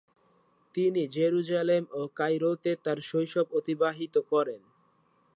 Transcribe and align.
তিনি 0.75 1.01
জেরুজালেম 1.15 1.83
ও 1.91 2.01
কায়রোতে 2.17 2.71
তাঁর 2.83 2.99
শৈশব 3.09 3.47
অতিবাহিত 3.57 4.15
করেন। 4.31 4.61